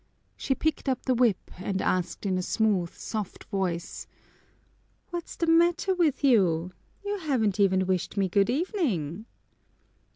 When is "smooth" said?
2.41-2.91